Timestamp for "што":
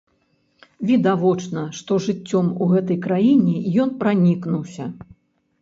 1.79-1.97